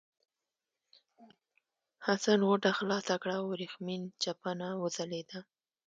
حسن 2.05 2.39
غوټه 2.47 2.71
خلاصه 2.79 3.15
کړه 3.21 3.33
او 3.39 3.45
ورېښمین 3.51 4.01
چپنه 4.23 4.67
وځلېده. 4.81 5.39